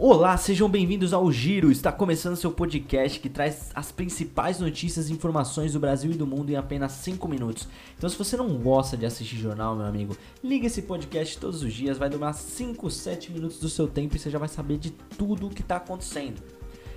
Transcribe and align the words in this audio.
Olá, 0.00 0.36
sejam 0.36 0.68
bem-vindos 0.68 1.12
ao 1.12 1.30
Giro. 1.32 1.72
Está 1.72 1.90
começando 1.90 2.36
seu 2.36 2.52
podcast 2.52 3.18
que 3.18 3.28
traz 3.28 3.72
as 3.74 3.90
principais 3.90 4.60
notícias 4.60 5.10
e 5.10 5.12
informações 5.12 5.72
do 5.72 5.80
Brasil 5.80 6.12
e 6.12 6.14
do 6.14 6.24
mundo 6.24 6.50
em 6.50 6.54
apenas 6.54 6.92
5 6.92 7.26
minutos. 7.26 7.66
Então, 7.96 8.08
se 8.08 8.16
você 8.16 8.36
não 8.36 8.58
gosta 8.58 8.96
de 8.96 9.04
assistir 9.04 9.34
jornal, 9.34 9.74
meu 9.74 9.84
amigo, 9.84 10.16
liga 10.42 10.68
esse 10.68 10.82
podcast 10.82 11.36
todos 11.38 11.64
os 11.64 11.74
dias, 11.74 11.98
vai 11.98 12.08
durar 12.08 12.32
5, 12.32 12.88
7 12.88 13.32
minutos 13.32 13.58
do 13.58 13.68
seu 13.68 13.88
tempo 13.88 14.14
e 14.14 14.20
você 14.20 14.30
já 14.30 14.38
vai 14.38 14.46
saber 14.46 14.78
de 14.78 14.92
tudo 14.92 15.48
o 15.48 15.50
que 15.50 15.62
está 15.62 15.78
acontecendo. 15.78 16.40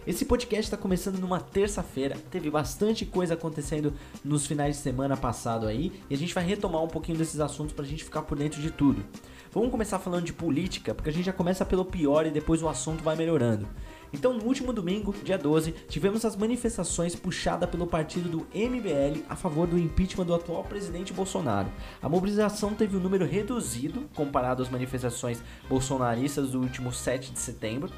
Esse 0.06 0.24
podcast 0.24 0.66
está 0.66 0.78
começando 0.78 1.18
numa 1.18 1.40
terça-feira, 1.40 2.18
teve 2.30 2.52
bastante 2.52 3.04
coisa 3.04 3.34
acontecendo 3.34 3.94
nos 4.24 4.46
finais 4.46 4.76
de 4.76 4.82
semana 4.84 5.18
passado 5.18 5.66
aí, 5.66 5.92
e 6.08 6.14
a 6.14 6.18
gente 6.18 6.36
vai 6.36 6.44
retomar 6.44 6.84
um 6.84 6.88
pouquinho 6.88 7.18
desses 7.18 7.40
assuntos 7.40 7.74
para 7.74 7.84
a 7.84 7.88
gente 7.88 8.04
ficar 8.04 8.22
por 8.22 8.38
dentro 8.38 8.62
de 8.62 8.70
tudo. 8.70 9.04
Vamos 9.54 9.70
começar 9.70 10.00
falando 10.00 10.24
de 10.24 10.32
política, 10.32 10.96
porque 10.96 11.10
a 11.10 11.14
gente 11.14 11.26
já 11.26 11.34
começa 11.34 11.66
pelo 11.66 11.84
pior 11.84 12.26
e 12.26 12.32
depois 12.32 12.64
o 12.64 12.70
assunto 12.70 13.04
vai 13.04 13.18
melhorando. 13.18 13.68
Então, 14.14 14.34
no 14.34 14.46
último 14.46 14.72
domingo, 14.72 15.14
dia 15.24 15.38
12, 15.38 15.74
tivemos 15.90 16.24
as 16.24 16.38
manifestações 16.38 17.16
puxadas 17.18 17.70
pelo 17.70 17.86
partido 17.86 18.30
do 18.30 18.48
MBL 18.54 19.26
a 19.28 19.36
favor 19.36 19.68
do 19.68 19.78
impeachment 19.78 20.26
do 20.26 20.34
atual 20.34 20.64
presidente 20.64 21.12
Bolsonaro. 21.12 21.70
A 22.02 22.08
mobilização 22.08 22.74
teve 22.74 22.96
um 22.96 23.02
número 23.02 23.26
reduzido 23.26 24.10
comparado 24.16 24.64
às 24.64 24.70
manifestações 24.70 25.44
bolsonaristas 25.68 26.52
do 26.52 26.62
último 26.62 26.94
7 26.94 27.34
de 27.34 27.40
setembro. 27.40 27.92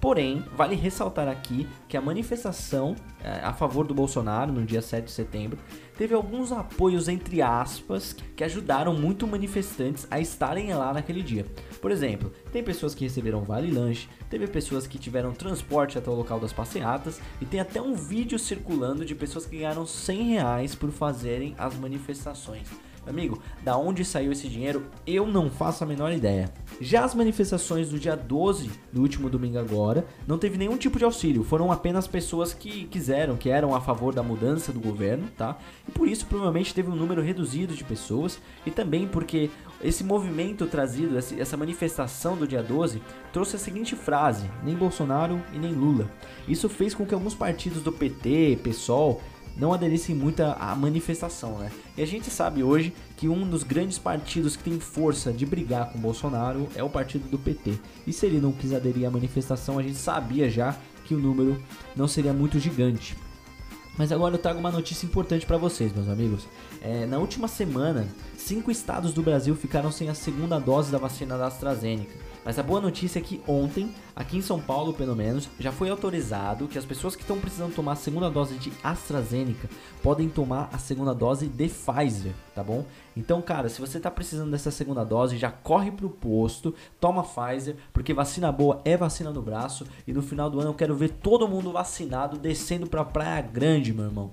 Porém, 0.00 0.44
vale 0.56 0.76
ressaltar 0.76 1.26
aqui 1.26 1.66
que 1.88 1.96
a 1.96 2.00
manifestação 2.00 2.94
é, 3.22 3.40
a 3.40 3.52
favor 3.52 3.84
do 3.84 3.92
Bolsonaro 3.92 4.52
no 4.52 4.64
dia 4.64 4.80
7 4.80 5.06
de 5.06 5.10
setembro 5.10 5.58
teve 5.96 6.14
alguns 6.14 6.52
apoios 6.52 7.08
entre 7.08 7.42
aspas 7.42 8.14
que 8.36 8.44
ajudaram 8.44 8.94
muito 8.94 9.26
manifestantes 9.26 10.06
a 10.08 10.20
estarem 10.20 10.72
lá 10.72 10.92
naquele 10.92 11.20
dia. 11.20 11.44
Por 11.80 11.90
exemplo, 11.90 12.32
tem 12.52 12.62
pessoas 12.62 12.94
que 12.94 13.04
receberam 13.04 13.42
vale 13.42 13.72
lanche, 13.72 14.08
teve 14.30 14.46
pessoas 14.46 14.86
que 14.86 14.98
tiveram 14.98 15.32
transporte 15.32 15.98
até 15.98 16.08
o 16.08 16.14
local 16.14 16.38
das 16.38 16.52
passeatas 16.52 17.20
e 17.40 17.44
tem 17.44 17.58
até 17.58 17.82
um 17.82 17.94
vídeo 17.94 18.38
circulando 18.38 19.04
de 19.04 19.16
pessoas 19.16 19.46
que 19.46 19.58
ganharam 19.58 19.84
100 19.84 20.22
reais 20.22 20.74
por 20.76 20.92
fazerem 20.92 21.56
as 21.58 21.74
manifestações. 21.76 22.68
Amigo, 23.08 23.42
da 23.62 23.76
onde 23.76 24.04
saiu 24.04 24.32
esse 24.32 24.48
dinheiro, 24.48 24.86
eu 25.06 25.26
não 25.26 25.50
faço 25.50 25.82
a 25.82 25.86
menor 25.86 26.12
ideia. 26.12 26.52
Já 26.80 27.04
as 27.04 27.14
manifestações 27.14 27.88
do 27.88 27.98
dia 27.98 28.16
12, 28.16 28.70
do 28.92 29.00
último 29.00 29.30
domingo 29.30 29.58
agora, 29.58 30.06
não 30.26 30.38
teve 30.38 30.58
nenhum 30.58 30.76
tipo 30.76 30.98
de 30.98 31.04
auxílio, 31.04 31.42
foram 31.42 31.72
apenas 31.72 32.06
pessoas 32.06 32.52
que 32.52 32.84
quiseram, 32.84 33.36
que 33.36 33.50
eram 33.50 33.74
a 33.74 33.80
favor 33.80 34.14
da 34.14 34.22
mudança 34.22 34.72
do 34.72 34.80
governo, 34.80 35.28
tá? 35.36 35.56
E 35.88 35.90
por 35.90 36.06
isso 36.06 36.26
provavelmente 36.26 36.74
teve 36.74 36.90
um 36.90 36.96
número 36.96 37.22
reduzido 37.22 37.74
de 37.74 37.84
pessoas 37.84 38.38
e 38.66 38.70
também 38.70 39.06
porque 39.06 39.50
esse 39.82 40.02
movimento 40.02 40.66
trazido, 40.66 41.16
essa 41.16 41.56
manifestação 41.56 42.36
do 42.36 42.46
dia 42.46 42.62
12, 42.62 43.00
trouxe 43.32 43.56
a 43.56 43.58
seguinte 43.58 43.94
frase: 43.94 44.50
nem 44.64 44.74
Bolsonaro 44.74 45.40
e 45.52 45.58
nem 45.58 45.72
Lula. 45.72 46.10
Isso 46.46 46.68
fez 46.68 46.94
com 46.94 47.06
que 47.06 47.14
alguns 47.14 47.34
partidos 47.34 47.82
do 47.82 47.92
PT, 47.92 48.58
PSOL, 48.62 49.20
não 49.58 49.72
aderissem 49.72 50.14
muito 50.14 50.40
à 50.42 50.74
manifestação, 50.74 51.58
né? 51.58 51.70
E 51.96 52.02
a 52.02 52.06
gente 52.06 52.30
sabe 52.30 52.62
hoje 52.62 52.94
que 53.16 53.28
um 53.28 53.48
dos 53.48 53.62
grandes 53.62 53.98
partidos 53.98 54.56
que 54.56 54.62
tem 54.62 54.78
força 54.78 55.32
de 55.32 55.44
brigar 55.44 55.90
com 55.90 55.98
Bolsonaro 55.98 56.68
é 56.74 56.82
o 56.82 56.88
partido 56.88 57.28
do 57.28 57.38
PT. 57.38 57.78
E 58.06 58.12
se 58.12 58.24
ele 58.24 58.40
não 58.40 58.52
quis 58.52 58.72
aderir 58.72 59.06
à 59.06 59.10
manifestação, 59.10 59.78
a 59.78 59.82
gente 59.82 59.96
sabia 59.96 60.48
já 60.48 60.76
que 61.04 61.14
o 61.14 61.18
número 61.18 61.60
não 61.96 62.06
seria 62.06 62.32
muito 62.32 62.58
gigante. 62.58 63.16
Mas 63.96 64.12
agora 64.12 64.36
eu 64.36 64.38
trago 64.38 64.60
uma 64.60 64.70
notícia 64.70 65.04
importante 65.04 65.44
para 65.44 65.56
vocês, 65.56 65.92
meus 65.92 66.08
amigos. 66.08 66.46
É, 66.80 67.04
na 67.04 67.18
última 67.18 67.48
semana, 67.48 68.06
cinco 68.38 68.70
estados 68.70 69.12
do 69.12 69.22
Brasil 69.22 69.54
ficaram 69.54 69.90
sem 69.90 70.08
a 70.08 70.14
segunda 70.14 70.58
dose 70.58 70.92
da 70.92 70.98
vacina 70.98 71.36
da 71.36 71.48
AstraZeneca. 71.48 72.16
Mas 72.44 72.58
a 72.58 72.62
boa 72.62 72.80
notícia 72.80 73.18
é 73.18 73.22
que 73.22 73.42
ontem, 73.46 73.94
aqui 74.16 74.38
em 74.38 74.42
São 74.42 74.60
Paulo 74.60 74.94
pelo 74.94 75.14
menos, 75.14 75.48
já 75.58 75.70
foi 75.70 75.90
autorizado 75.90 76.68
que 76.68 76.78
as 76.78 76.84
pessoas 76.84 77.14
que 77.14 77.22
estão 77.22 77.38
precisando 77.38 77.74
tomar 77.74 77.92
a 77.92 77.96
segunda 77.96 78.30
dose 78.30 78.54
de 78.54 78.72
AstraZeneca 78.82 79.68
podem 80.02 80.28
tomar 80.28 80.70
a 80.72 80.78
segunda 80.78 81.12
dose 81.12 81.46
de 81.46 81.68
Pfizer, 81.68 82.32
tá 82.54 82.62
bom? 82.62 82.86
Então, 83.16 83.42
cara, 83.42 83.68
se 83.68 83.80
você 83.80 83.98
tá 84.00 84.10
precisando 84.10 84.52
dessa 84.52 84.70
segunda 84.70 85.04
dose, 85.04 85.36
já 85.36 85.50
corre 85.50 85.90
pro 85.90 86.08
posto, 86.08 86.74
toma 87.00 87.24
Pfizer, 87.24 87.76
porque 87.92 88.14
vacina 88.14 88.50
boa 88.52 88.80
é 88.84 88.96
vacina 88.96 89.30
no 89.30 89.42
braço 89.42 89.84
e 90.06 90.12
no 90.12 90.22
final 90.22 90.48
do 90.48 90.60
ano 90.60 90.70
eu 90.70 90.74
quero 90.74 90.94
ver 90.94 91.10
todo 91.10 91.48
mundo 91.48 91.72
vacinado 91.72 92.38
descendo 92.38 92.86
pra 92.86 93.04
Praia 93.04 93.42
Grande, 93.42 93.92
meu 93.92 94.06
irmão. 94.06 94.30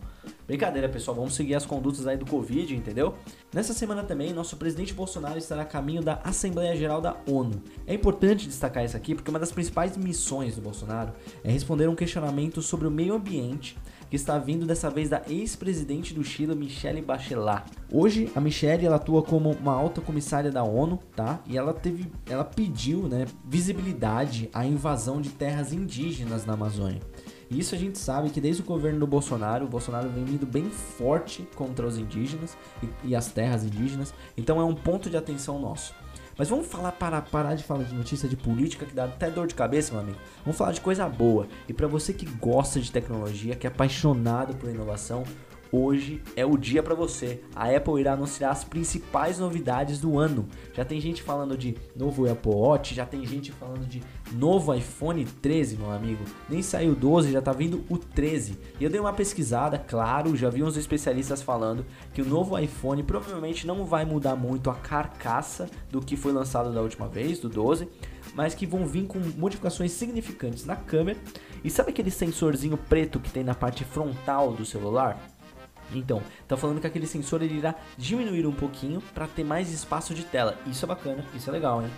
Brincadeira, 0.47 0.87
pessoal, 0.87 1.15
vamos 1.15 1.33
seguir 1.33 1.55
as 1.55 1.65
condutas 1.65 2.05
aí 2.05 2.17
do 2.17 2.25
Covid, 2.25 2.75
entendeu? 2.75 3.15
Nessa 3.53 3.73
semana 3.73 4.03
também, 4.03 4.31
nosso 4.31 4.55
presidente 4.57 4.93
Bolsonaro 4.93 5.39
estará 5.39 5.63
a 5.63 5.65
caminho 5.65 6.03
da 6.03 6.19
Assembleia 6.23 6.75
Geral 6.75 7.01
da 7.01 7.17
ONU. 7.27 7.63
É 7.87 7.95
importante 7.95 8.45
destacar 8.45 8.85
isso 8.85 8.95
aqui 8.95 9.15
porque 9.15 9.29
uma 9.29 9.39
das 9.39 9.51
principais 9.51 9.97
missões 9.97 10.55
do 10.55 10.61
Bolsonaro 10.61 11.13
é 11.43 11.51
responder 11.51 11.87
um 11.87 11.95
questionamento 11.95 12.61
sobre 12.61 12.87
o 12.87 12.91
meio 12.91 13.15
ambiente 13.15 13.75
que 14.07 14.15
está 14.15 14.37
vindo 14.37 14.67
dessa 14.67 14.89
vez 14.89 15.09
da 15.09 15.23
ex-presidente 15.27 16.13
do 16.13 16.23
Chile, 16.23 16.53
Michelle 16.53 17.01
Bachelet. 17.01 17.63
Hoje, 17.91 18.31
a 18.35 18.39
Michelle 18.39 18.85
ela 18.85 18.97
atua 18.97 19.23
como 19.23 19.51
uma 19.51 19.73
alta 19.73 19.99
comissária 19.99 20.51
da 20.51 20.63
ONU, 20.63 20.99
tá? 21.15 21.39
E 21.47 21.57
ela 21.57 21.73
teve, 21.73 22.11
ela 22.29 22.43
pediu, 22.43 23.07
né, 23.07 23.25
visibilidade 23.43 24.47
à 24.53 24.63
invasão 24.63 25.19
de 25.19 25.29
terras 25.29 25.73
indígenas 25.73 26.45
na 26.45 26.53
Amazônia. 26.53 27.01
E 27.49 27.59
isso 27.59 27.75
a 27.75 27.77
gente 27.77 27.97
sabe 27.97 28.29
que 28.29 28.41
desde 28.41 28.61
o 28.61 28.65
governo 28.65 28.99
do 28.99 29.07
Bolsonaro, 29.07 29.65
o 29.65 29.67
Bolsonaro 29.67 30.09
vem 30.09 30.25
vindo 30.25 30.45
bem 30.45 30.69
forte 30.69 31.47
contra 31.55 31.85
os 31.85 31.97
indígenas 31.97 32.57
e, 32.81 33.09
e 33.09 33.15
as 33.15 33.27
terras 33.27 33.63
indígenas. 33.63 34.13
Então 34.35 34.59
é 34.59 34.63
um 34.63 34.75
ponto 34.75 35.09
de 35.09 35.17
atenção 35.17 35.59
nosso. 35.59 35.93
Mas 36.37 36.49
vamos 36.49 36.67
falar 36.67 36.91
para 36.91 37.21
parar 37.21 37.55
de 37.55 37.63
falar 37.63 37.83
de 37.83 37.95
notícia 37.95 38.27
de 38.27 38.35
política 38.35 38.85
que 38.85 38.93
dá 38.93 39.05
até 39.05 39.31
dor 39.31 39.47
de 39.47 39.55
cabeça, 39.55 39.93
meu 39.93 40.01
amigo. 40.01 40.17
Vamos 40.43 40.57
falar 40.57 40.73
de 40.73 40.81
coisa 40.81 41.07
boa. 41.07 41.47
E 41.67 41.73
para 41.73 41.87
você 41.87 42.13
que 42.13 42.25
gosta 42.25 42.79
de 42.79 42.91
tecnologia, 42.91 43.55
que 43.55 43.65
é 43.65 43.69
apaixonado 43.69 44.53
por 44.55 44.69
inovação, 44.69 45.23
hoje 45.75 46.21
é 46.35 46.45
o 46.45 46.57
dia 46.57 46.81
para 46.81 46.95
você. 46.95 47.41
A 47.55 47.69
Apple 47.69 47.99
irá 47.99 48.13
anunciar 48.13 48.51
as 48.51 48.63
principais 48.63 49.39
novidades 49.39 49.99
do 49.99 50.17
ano. 50.17 50.47
Já 50.73 50.85
tem 50.85 50.99
gente 50.99 51.21
falando 51.21 51.57
de 51.57 51.75
novo 51.95 52.29
Apple 52.29 52.51
Watch, 52.51 52.95
já 52.95 53.05
tem 53.05 53.25
gente 53.25 53.51
falando 53.51 53.85
de 53.85 54.01
novo 54.31 54.73
iPhone 54.73 55.25
13, 55.25 55.77
meu 55.77 55.91
amigo. 55.91 56.23
Nem 56.49 56.61
saiu 56.61 56.93
o 56.93 56.95
12, 56.95 57.31
já 57.31 57.41
tá 57.41 57.51
vindo 57.51 57.83
o 57.89 57.97
13. 57.97 58.57
E 58.79 58.83
eu 58.83 58.89
dei 58.89 58.99
uma 58.99 59.13
pesquisada, 59.13 59.77
claro, 59.77 60.35
já 60.35 60.49
vi 60.49 60.63
uns 60.63 60.77
especialistas 60.77 61.41
falando 61.41 61.85
que 62.13 62.21
o 62.21 62.25
novo 62.25 62.57
iPhone 62.57 63.03
provavelmente 63.03 63.67
não 63.67 63.85
vai 63.85 64.05
mudar 64.05 64.35
muito 64.35 64.69
a 64.69 64.75
carcaça 64.75 65.69
do 65.91 66.01
que 66.01 66.15
foi 66.15 66.31
lançado 66.31 66.73
da 66.73 66.81
última 66.81 67.07
vez, 67.07 67.39
do 67.39 67.49
12 67.49 67.87
mas 68.35 68.53
que 68.53 68.65
vão 68.67 68.85
vir 68.85 69.07
com 69.07 69.17
modificações 69.37 69.91
significantes 69.93 70.65
na 70.65 70.75
câmera. 70.75 71.17
E 71.63 71.69
sabe 71.69 71.89
aquele 71.89 72.11
sensorzinho 72.11 72.77
preto 72.77 73.19
que 73.19 73.31
tem 73.31 73.43
na 73.43 73.55
parte 73.55 73.83
frontal 73.83 74.53
do 74.53 74.65
celular? 74.65 75.19
Então, 75.93 76.21
tá 76.47 76.57
falando 76.57 76.81
que 76.81 76.87
aquele 76.87 77.07
sensor 77.07 77.41
ele 77.41 77.57
irá 77.57 77.75
diminuir 77.97 78.45
um 78.45 78.53
pouquinho 78.53 79.01
para 79.13 79.27
ter 79.27 79.43
mais 79.43 79.71
espaço 79.71 80.13
de 80.13 80.23
tela. 80.23 80.57
Isso 80.67 80.85
é 80.85 80.87
bacana, 80.87 81.25
isso 81.35 81.49
é 81.49 81.53
legal, 81.53 81.81
hein? 81.81 81.89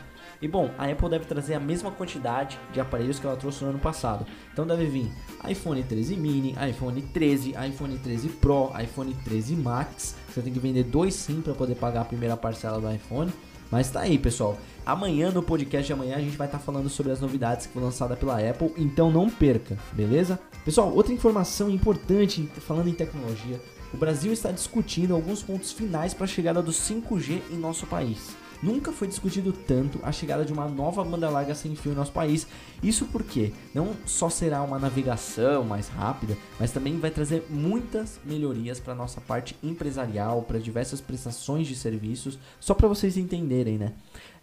E 0.41 0.47
bom, 0.47 0.69
a 0.77 0.85
Apple 0.85 1.09
deve 1.09 1.25
trazer 1.25 1.55
a 1.55 1.59
mesma 1.59 1.89
quantidade 1.89 2.59
de 2.71 2.79
aparelhos 2.79 3.17
que 3.17 3.25
ela 3.25 3.35
trouxe 3.35 3.63
no 3.63 3.71
ano 3.71 3.79
passado. 3.79 4.25
Então 4.53 4.67
deve 4.67 4.85
vir 4.85 5.11
iPhone 5.49 5.81
13 5.81 6.15
mini, 6.15 6.55
iPhone 6.69 7.01
13, 7.01 7.55
iPhone 7.67 7.97
13 7.97 8.29
Pro, 8.29 8.71
iPhone 8.79 9.13
13 9.23 9.55
Max. 9.55 10.15
Você 10.29 10.41
tem 10.41 10.53
que 10.53 10.59
vender 10.59 10.83
dois 10.83 11.15
sim 11.15 11.41
para 11.41 11.53
poder 11.53 11.75
pagar 11.75 12.01
a 12.01 12.05
primeira 12.05 12.37
parcela 12.37 12.79
do 12.79 12.91
iPhone. 12.93 13.31
Mas 13.71 13.89
tá 13.89 14.01
aí, 14.01 14.17
pessoal. 14.17 14.57
Amanhã 14.85 15.31
no 15.31 15.43
podcast 15.43 15.85
de 15.85 15.91
amanhã 15.91 16.15
a 16.15 16.21
gente 16.21 16.37
vai 16.37 16.47
estar 16.47 16.59
tá 16.59 16.63
falando 16.63 16.87
sobre 16.87 17.11
as 17.11 17.19
novidades 17.19 17.65
que 17.65 17.73
foram 17.73 17.87
lançadas 17.87 18.17
pela 18.17 18.39
Apple, 18.39 18.71
então 18.77 19.11
não 19.11 19.29
perca, 19.29 19.77
beleza? 19.91 20.39
Pessoal, 20.63 20.93
outra 20.93 21.11
informação 21.11 21.69
importante 21.69 22.49
falando 22.59 22.87
em 22.87 22.93
tecnologia, 22.93 23.59
o 23.93 23.97
Brasil 23.97 24.33
está 24.33 24.51
discutindo 24.51 25.13
alguns 25.13 25.41
pontos 25.41 25.71
finais 25.71 26.13
para 26.13 26.25
a 26.25 26.27
chegada 26.27 26.61
do 26.61 26.71
5G 26.71 27.41
em 27.51 27.57
nosso 27.57 27.87
país. 27.87 28.35
Nunca 28.61 28.91
foi 28.91 29.07
discutido 29.07 29.53
tanto 29.53 29.99
a 30.03 30.11
chegada 30.11 30.43
de 30.43 30.51
uma 30.51 30.67
nova 30.67 31.03
banda 31.03 31.29
larga 31.29 31.53
sem 31.53 31.75
fio 31.75 31.91
em 31.91 31.95
nosso 31.95 32.11
país. 32.11 32.47
Isso 32.81 33.05
porque 33.05 33.51
não 33.73 33.95
só 34.05 34.29
será 34.29 34.61
uma 34.61 34.79
navegação 34.79 35.63
mais 35.63 35.87
rápida, 35.89 36.37
mas 36.59 36.71
também 36.71 36.99
vai 36.99 37.11
trazer 37.11 37.45
muitas 37.49 38.19
melhorias 38.25 38.79
para 38.79 38.95
nossa 38.95 39.21
parte 39.21 39.55
empresarial, 39.63 40.41
para 40.41 40.59
diversas 40.59 41.01
prestações 41.01 41.67
de 41.67 41.75
serviços, 41.75 42.39
só 42.59 42.73
para 42.73 42.87
vocês 42.87 43.17
entenderem, 43.17 43.77
né? 43.77 43.93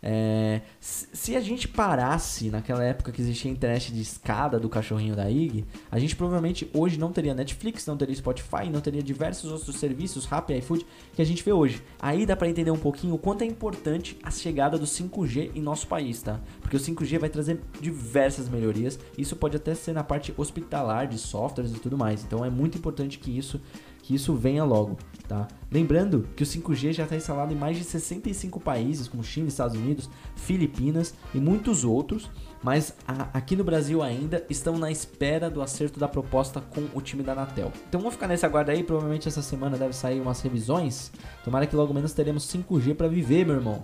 É, 0.06 0.60
se 0.80 1.34
a 1.34 1.40
gente 1.40 1.66
parasse 1.66 2.50
naquela 2.50 2.84
época 2.84 3.10
que 3.10 3.22
existia 3.22 3.50
a 3.50 3.54
internet 3.54 3.90
de 3.90 4.02
escada 4.02 4.60
do 4.60 4.68
cachorrinho 4.68 5.16
da 5.16 5.30
IG, 5.30 5.64
a 5.90 5.98
gente 5.98 6.14
provavelmente 6.14 6.70
hoje 6.74 6.98
não 6.98 7.10
teria 7.10 7.32
Netflix, 7.32 7.86
não 7.86 7.96
teria 7.96 8.14
Spotify, 8.14 8.68
não 8.70 8.82
teria 8.82 9.02
diversos 9.02 9.50
outros 9.50 9.76
serviços, 9.76 10.26
Rappi, 10.26 10.52
iFood, 10.58 10.84
que 11.14 11.22
a 11.22 11.24
gente 11.24 11.42
vê 11.42 11.54
hoje. 11.54 11.82
Aí 11.98 12.26
dá 12.26 12.36
para 12.36 12.50
entender 12.50 12.70
um 12.70 12.78
pouquinho 12.78 13.14
o 13.14 13.18
quanto 13.18 13.44
é 13.44 13.46
importante 13.46 14.03
a 14.22 14.30
chegada 14.30 14.78
do 14.78 14.86
5G 14.86 15.52
em 15.54 15.60
nosso 15.60 15.86
país, 15.86 16.22
tá? 16.22 16.40
Porque 16.60 16.76
o 16.76 16.80
5G 16.80 17.18
vai 17.18 17.28
trazer 17.28 17.60
diversas 17.80 18.48
melhorias, 18.48 18.98
isso 19.16 19.36
pode 19.36 19.56
até 19.56 19.74
ser 19.74 19.92
na 19.92 20.04
parte 20.04 20.34
hospitalar 20.36 21.06
de 21.06 21.18
softwares 21.18 21.72
e 21.72 21.78
tudo 21.80 21.96
mais. 21.96 22.24
Então 22.24 22.44
é 22.44 22.50
muito 22.50 22.78
importante 22.78 23.18
que 23.18 23.36
isso 23.36 23.60
que 24.04 24.14
isso 24.14 24.34
venha 24.34 24.62
logo. 24.64 24.98
Tá? 25.26 25.48
Lembrando 25.72 26.28
que 26.36 26.42
o 26.42 26.46
5G 26.46 26.92
já 26.92 27.04
está 27.04 27.16
instalado 27.16 27.54
em 27.54 27.56
mais 27.56 27.78
de 27.78 27.84
65 27.84 28.60
países, 28.60 29.08
como 29.08 29.24
China, 29.24 29.48
Estados 29.48 29.74
Unidos, 29.74 30.10
Filipinas 30.36 31.14
e 31.34 31.38
muitos 31.38 31.84
outros, 31.84 32.30
mas 32.62 32.94
a, 33.08 33.30
aqui 33.32 33.56
no 33.56 33.64
Brasil 33.64 34.02
ainda 34.02 34.44
estão 34.50 34.76
na 34.76 34.90
espera 34.90 35.48
do 35.48 35.62
acerto 35.62 35.98
da 35.98 36.06
proposta 36.06 36.60
com 36.60 36.86
o 36.92 37.00
time 37.00 37.22
da 37.22 37.32
Anatel. 37.32 37.72
Então 37.88 37.98
vamos 37.98 38.14
ficar 38.14 38.28
nesse 38.28 38.44
aguardo 38.44 38.70
aí, 38.70 38.84
provavelmente 38.84 39.26
essa 39.26 39.40
semana 39.40 39.78
deve 39.78 39.94
sair 39.94 40.20
umas 40.20 40.42
revisões. 40.42 41.10
Tomara 41.42 41.66
que 41.66 41.74
logo 41.74 41.94
menos 41.94 42.12
teremos 42.12 42.44
5G 42.46 42.94
para 42.94 43.08
viver, 43.08 43.46
meu 43.46 43.56
irmão. 43.56 43.82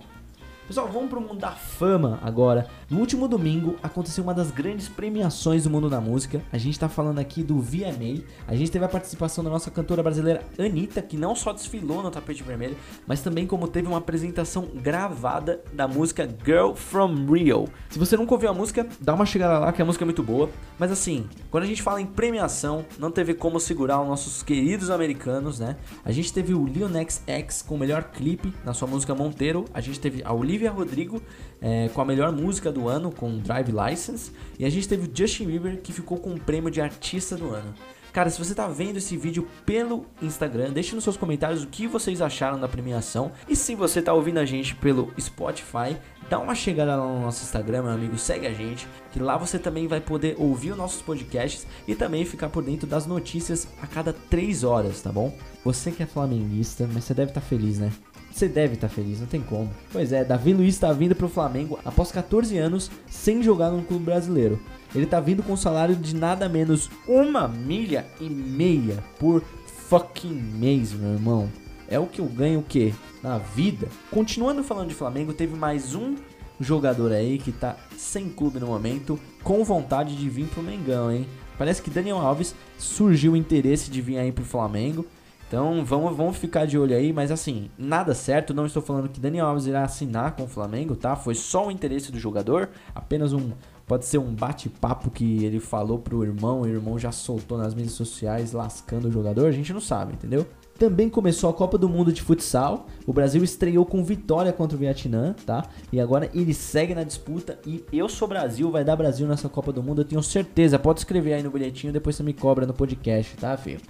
Pessoal, 0.71 0.87
vamos 0.87 1.09
pro 1.09 1.19
mundo 1.19 1.35
da 1.35 1.51
fama 1.51 2.17
agora. 2.21 2.65
No 2.89 2.99
último 2.99 3.27
domingo 3.27 3.75
aconteceu 3.83 4.23
uma 4.23 4.33
das 4.33 4.51
grandes 4.51 4.87
premiações 4.87 5.65
do 5.65 5.69
mundo 5.69 5.89
da 5.89 5.99
música. 5.99 6.41
A 6.49 6.57
gente 6.57 6.79
tá 6.79 6.87
falando 6.87 7.19
aqui 7.19 7.43
do 7.43 7.59
VMA. 7.59 8.23
A 8.47 8.55
gente 8.55 8.71
teve 8.71 8.85
a 8.85 8.87
participação 8.87 9.43
da 9.43 9.49
nossa 9.49 9.69
cantora 9.69 10.01
brasileira 10.01 10.45
Anitta, 10.57 11.01
que 11.01 11.17
não 11.17 11.35
só 11.35 11.51
desfilou 11.51 12.01
no 12.01 12.09
tapete 12.09 12.41
vermelho, 12.41 12.77
mas 13.05 13.19
também 13.19 13.45
como 13.45 13.67
teve 13.67 13.85
uma 13.85 13.97
apresentação 13.97 14.69
gravada 14.73 15.61
da 15.73 15.89
música 15.89 16.25
Girl 16.45 16.71
From 16.73 17.25
Rio. 17.25 17.67
Se 17.89 17.99
você 17.99 18.15
nunca 18.15 18.33
ouviu 18.33 18.49
a 18.49 18.53
música, 18.53 18.87
dá 19.01 19.13
uma 19.13 19.25
chegada 19.25 19.59
lá 19.59 19.73
que 19.73 19.81
a 19.81 19.85
música 19.85 20.05
é 20.05 20.07
muito 20.07 20.23
boa. 20.23 20.49
Mas 20.79 20.89
assim, 20.89 21.27
quando 21.49 21.65
a 21.65 21.67
gente 21.67 21.81
fala 21.81 21.99
em 21.99 22.05
premiação, 22.05 22.85
não 22.97 23.11
teve 23.11 23.33
como 23.33 23.59
segurar 23.59 24.01
os 24.01 24.07
nossos 24.07 24.41
queridos 24.41 24.89
americanos, 24.89 25.59
né? 25.59 25.75
A 26.05 26.13
gente 26.13 26.31
teve 26.31 26.53
o 26.53 26.65
Nas 26.87 27.21
X 27.27 27.61
com 27.61 27.75
o 27.75 27.77
melhor 27.77 28.05
clipe 28.05 28.53
na 28.63 28.73
sua 28.73 28.87
música 28.87 29.13
Monteiro. 29.13 29.65
A 29.73 29.81
gente 29.81 29.99
teve 29.99 30.23
a 30.23 30.31
Olivia 30.31 30.60
Olivia 30.61 30.71
Rodrigo 30.71 31.21
é, 31.59 31.89
com 31.89 32.01
a 32.01 32.05
melhor 32.05 32.31
música 32.31 32.71
do 32.71 32.87
ano, 32.87 33.11
com 33.11 33.39
Drive 33.39 33.71
License. 33.71 34.31
E 34.59 34.65
a 34.65 34.69
gente 34.69 34.87
teve 34.87 35.07
o 35.07 35.11
Justin 35.13 35.45
Bieber, 35.45 35.81
que 35.81 35.91
ficou 35.91 36.19
com 36.19 36.33
o 36.35 36.39
prêmio 36.39 36.69
de 36.69 36.79
artista 36.79 37.35
do 37.35 37.49
ano. 37.49 37.73
Cara, 38.13 38.29
se 38.29 38.37
você 38.37 38.53
tá 38.53 38.67
vendo 38.67 38.97
esse 38.97 39.15
vídeo 39.15 39.47
pelo 39.65 40.05
Instagram, 40.21 40.71
deixe 40.71 40.93
nos 40.93 41.03
seus 41.03 41.15
comentários 41.15 41.63
o 41.63 41.67
que 41.67 41.87
vocês 41.87 42.21
acharam 42.21 42.59
da 42.59 42.67
premiação. 42.67 43.31
E 43.47 43.55
se 43.55 43.73
você 43.73 44.01
tá 44.01 44.13
ouvindo 44.13 44.37
a 44.37 44.45
gente 44.45 44.75
pelo 44.75 45.13
Spotify, 45.19 45.97
dá 46.29 46.37
uma 46.37 46.53
chegada 46.53 46.97
lá 46.97 47.07
no 47.07 47.21
nosso 47.21 47.43
Instagram, 47.43 47.83
meu 47.83 47.91
amigo, 47.91 48.17
segue 48.17 48.45
a 48.45 48.53
gente, 48.53 48.85
que 49.13 49.19
lá 49.19 49.37
você 49.37 49.57
também 49.57 49.87
vai 49.87 50.01
poder 50.01 50.35
ouvir 50.37 50.71
os 50.71 50.77
nossos 50.77 51.01
podcasts 51.01 51.65
e 51.87 51.95
também 51.95 52.25
ficar 52.25 52.49
por 52.49 52.61
dentro 52.61 52.85
das 52.85 53.07
notícias 53.07 53.65
a 53.81 53.87
cada 53.87 54.11
3 54.11 54.65
horas, 54.65 55.01
tá 55.01 55.11
bom? 55.11 55.33
Você 55.63 55.89
que 55.89 56.03
é 56.03 56.05
flamenguista, 56.05 56.87
mas 56.93 57.05
você 57.05 57.13
deve 57.13 57.31
estar 57.31 57.41
tá 57.41 57.47
feliz, 57.47 57.79
né? 57.79 57.91
Você 58.31 58.47
deve 58.47 58.75
estar 58.75 58.87
tá 58.87 58.93
feliz, 58.93 59.19
não 59.19 59.27
tem 59.27 59.41
como. 59.41 59.69
Pois 59.91 60.11
é, 60.11 60.23
Davi 60.23 60.53
Luiz 60.53 60.73
está 60.73 60.91
vindo 60.93 61.15
para 61.15 61.25
o 61.25 61.29
Flamengo 61.29 61.79
após 61.83 62.11
14 62.11 62.57
anos 62.57 62.89
sem 63.07 63.43
jogar 63.43 63.69
no 63.69 63.83
clube 63.83 64.05
brasileiro. 64.05 64.59
Ele 64.95 65.05
está 65.05 65.19
vindo 65.19 65.43
com 65.43 65.53
um 65.53 65.57
salário 65.57 65.95
de 65.95 66.15
nada 66.15 66.49
menos 66.49 66.89
uma 67.07 67.47
milha 67.47 68.05
e 68.19 68.29
meia 68.29 69.03
por 69.19 69.43
fucking 69.89 70.33
mês, 70.33 70.93
meu 70.93 71.13
irmão. 71.13 71.49
É 71.87 71.99
o 71.99 72.07
que 72.07 72.19
eu 72.19 72.25
ganho 72.25 72.59
o 72.59 72.63
quê? 72.63 72.93
Na 73.21 73.37
vida. 73.37 73.89
Continuando 74.09 74.63
falando 74.63 74.87
de 74.87 74.95
Flamengo, 74.95 75.33
teve 75.33 75.55
mais 75.55 75.93
um 75.93 76.15
jogador 76.59 77.11
aí 77.11 77.37
que 77.37 77.51
tá 77.51 77.75
sem 77.97 78.29
clube 78.29 78.59
no 78.59 78.67
momento, 78.67 79.19
com 79.43 79.63
vontade 79.63 80.15
de 80.15 80.29
vir 80.29 80.47
pro 80.47 80.63
Mengão, 80.63 81.11
hein? 81.11 81.27
Parece 81.57 81.81
que 81.81 81.89
Daniel 81.89 82.17
Alves 82.17 82.55
surgiu 82.77 83.33
o 83.33 83.37
interesse 83.37 83.91
de 83.91 84.01
vir 84.01 84.17
aí 84.17 84.31
pro 84.31 84.45
Flamengo. 84.45 85.05
Então 85.51 85.83
vamos, 85.83 86.15
vamos 86.15 86.37
ficar 86.37 86.65
de 86.65 86.79
olho 86.79 86.95
aí, 86.95 87.11
mas 87.11 87.29
assim, 87.29 87.69
nada 87.77 88.15
certo. 88.15 88.53
Não 88.53 88.65
estou 88.65 88.81
falando 88.81 89.09
que 89.09 89.19
Daniel 89.19 89.47
Alves 89.47 89.65
irá 89.65 89.83
assinar 89.83 90.33
com 90.33 90.43
o 90.43 90.47
Flamengo, 90.47 90.95
tá? 90.95 91.13
Foi 91.13 91.35
só 91.35 91.67
o 91.67 91.71
interesse 91.71 92.09
do 92.09 92.17
jogador, 92.17 92.69
apenas 92.95 93.33
um. 93.33 93.51
Pode 93.85 94.05
ser 94.05 94.17
um 94.17 94.33
bate-papo 94.33 95.11
que 95.11 95.43
ele 95.43 95.59
falou 95.59 95.99
pro 95.99 96.23
irmão, 96.23 96.61
o 96.61 96.65
irmão 96.65 96.97
já 96.97 97.11
soltou 97.11 97.57
nas 97.57 97.73
mídias 97.73 97.95
sociais 97.95 98.53
lascando 98.53 99.09
o 99.09 99.11
jogador, 99.11 99.45
a 99.47 99.51
gente 99.51 99.73
não 99.73 99.81
sabe, 99.81 100.13
entendeu? 100.13 100.47
Também 100.79 101.09
começou 101.09 101.49
a 101.49 101.53
Copa 101.53 101.77
do 101.77 101.89
Mundo 101.89 102.13
de 102.13 102.21
Futsal. 102.21 102.87
O 103.05 103.11
Brasil 103.11 103.43
estreou 103.43 103.85
com 103.85 104.03
vitória 104.05 104.53
contra 104.53 104.77
o 104.77 104.79
Vietnã, 104.79 105.35
tá? 105.45 105.65
E 105.91 105.99
agora 105.99 106.31
ele 106.33 106.53
segue 106.53 106.95
na 106.95 107.03
disputa. 107.03 107.59
E 107.67 107.83
eu 107.91 108.07
sou 108.07 108.25
Brasil, 108.25 108.71
vai 108.71 108.85
dar 108.85 108.95
Brasil 108.95 109.27
nessa 109.27 109.49
Copa 109.49 109.73
do 109.73 109.83
Mundo, 109.83 109.99
eu 110.01 110.05
tenho 110.05 110.23
certeza. 110.23 110.79
Pode 110.79 111.01
escrever 111.01 111.33
aí 111.33 111.43
no 111.43 111.51
bilhetinho, 111.51 111.91
depois 111.91 112.15
você 112.15 112.23
me 112.23 112.33
cobra 112.33 112.65
no 112.65 112.73
podcast, 112.73 113.35
tá, 113.35 113.57
filho? 113.57 113.81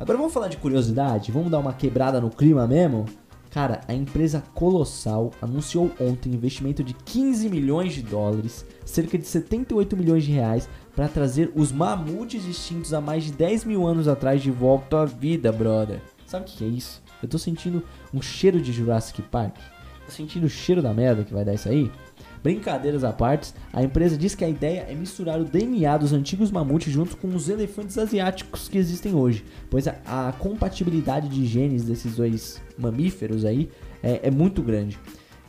Agora 0.00 0.16
vamos 0.16 0.32
falar 0.32 0.48
de 0.48 0.56
curiosidade? 0.56 1.30
Vamos 1.30 1.50
dar 1.50 1.58
uma 1.58 1.74
quebrada 1.74 2.22
no 2.22 2.30
clima 2.30 2.66
mesmo? 2.66 3.04
Cara, 3.50 3.82
a 3.86 3.92
empresa 3.92 4.42
Colossal 4.54 5.30
anunciou 5.42 5.92
ontem 6.00 6.32
investimento 6.32 6.82
de 6.82 6.94
15 6.94 7.50
milhões 7.50 7.92
de 7.92 8.00
dólares, 8.00 8.64
cerca 8.82 9.18
de 9.18 9.26
78 9.26 9.94
milhões 9.98 10.24
de 10.24 10.32
reais, 10.32 10.70
para 10.96 11.06
trazer 11.06 11.52
os 11.54 11.70
mamutes 11.70 12.46
extintos 12.46 12.94
há 12.94 13.00
mais 13.02 13.24
de 13.24 13.32
10 13.32 13.66
mil 13.66 13.86
anos 13.86 14.08
atrás 14.08 14.40
de 14.40 14.50
volta 14.50 15.02
à 15.02 15.04
vida, 15.04 15.52
brother. 15.52 16.00
Sabe 16.24 16.46
o 16.46 16.48
que 16.48 16.64
é 16.64 16.68
isso? 16.68 17.02
Eu 17.22 17.28
tô 17.28 17.36
sentindo 17.36 17.82
um 18.14 18.22
cheiro 18.22 18.58
de 18.58 18.72
Jurassic 18.72 19.20
Park. 19.20 19.58
Sentindo 20.10 20.44
o 20.44 20.50
cheiro 20.50 20.82
da 20.82 20.92
merda 20.92 21.24
que 21.24 21.32
vai 21.32 21.44
dar 21.44 21.54
isso 21.54 21.68
aí. 21.68 21.90
Brincadeiras 22.42 23.04
à 23.04 23.12
parte, 23.12 23.52
a 23.72 23.82
empresa 23.82 24.16
diz 24.16 24.34
que 24.34 24.44
a 24.44 24.48
ideia 24.48 24.86
é 24.88 24.94
misturar 24.94 25.38
o 25.38 25.44
DNA 25.44 25.96
dos 25.98 26.12
antigos 26.12 26.50
mamutes 26.50 26.92
junto 26.92 27.16
com 27.16 27.28
os 27.28 27.50
elefantes 27.50 27.98
asiáticos 27.98 28.66
que 28.66 28.78
existem 28.78 29.14
hoje, 29.14 29.44
pois 29.68 29.86
a, 29.86 29.96
a 30.06 30.32
compatibilidade 30.32 31.28
de 31.28 31.44
genes 31.44 31.84
desses 31.84 32.16
dois 32.16 32.60
mamíferos 32.78 33.44
aí 33.44 33.70
é, 34.02 34.28
é 34.28 34.30
muito 34.30 34.62
grande. 34.62 34.98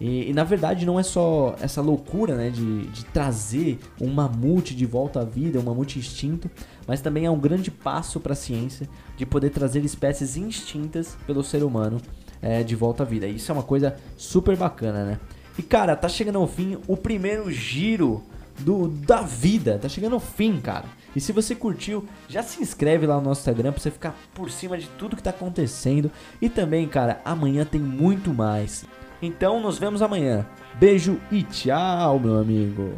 E, 0.01 0.31
e, 0.31 0.33
na 0.33 0.43
verdade 0.43 0.83
não 0.83 0.99
é 0.99 1.03
só 1.03 1.55
essa 1.61 1.79
loucura 1.79 2.35
né, 2.35 2.49
de, 2.49 2.87
de 2.87 3.05
trazer 3.05 3.79
um 4.01 4.11
mamute 4.11 4.75
de 4.75 4.85
volta 4.85 5.21
à 5.21 5.23
vida, 5.23 5.59
um 5.59 5.63
mamute 5.63 5.99
extinto, 5.99 6.49
mas 6.87 7.01
também 7.01 7.25
é 7.25 7.31
um 7.31 7.39
grande 7.39 7.69
passo 7.69 8.19
para 8.19 8.33
a 8.33 8.35
ciência 8.35 8.89
de 9.15 9.27
poder 9.27 9.51
trazer 9.51 9.85
espécies 9.85 10.35
extintas 10.35 11.15
pelo 11.27 11.43
ser 11.43 11.63
humano 11.63 12.01
é, 12.41 12.63
de 12.63 12.75
volta 12.75 13.03
à 13.03 13.05
vida. 13.05 13.27
Isso 13.27 13.51
é 13.51 13.53
uma 13.53 13.63
coisa 13.63 13.95
super 14.17 14.55
bacana, 14.55 15.05
né? 15.05 15.19
E 15.57 15.61
cara, 15.61 15.95
tá 15.95 16.09
chegando 16.09 16.39
ao 16.39 16.47
fim 16.47 16.77
o 16.87 16.97
primeiro 16.97 17.51
giro 17.51 18.23
do 18.59 18.87
da 18.87 19.21
vida. 19.21 19.77
Tá 19.81 19.87
chegando 19.87 20.13
ao 20.13 20.19
fim, 20.19 20.59
cara. 20.59 20.85
E 21.15 21.19
se 21.19 21.31
você 21.31 21.53
curtiu, 21.53 22.05
já 22.27 22.41
se 22.41 22.61
inscreve 22.61 23.05
lá 23.05 23.17
no 23.17 23.23
nosso 23.23 23.41
Instagram 23.41 23.71
pra 23.71 23.81
você 23.81 23.91
ficar 23.91 24.15
por 24.33 24.49
cima 24.49 24.77
de 24.77 24.87
tudo 24.97 25.15
que 25.15 25.23
tá 25.23 25.29
acontecendo. 25.29 26.09
E 26.41 26.49
também, 26.49 26.87
cara, 26.87 27.19
amanhã 27.25 27.65
tem 27.65 27.81
muito 27.81 28.33
mais. 28.33 28.85
Então 29.21 29.61
nos 29.61 29.77
vemos 29.77 30.01
amanhã. 30.01 30.45
Beijo 30.79 31.19
e 31.31 31.43
tchau, 31.43 32.19
meu 32.19 32.39
amigo. 32.39 32.97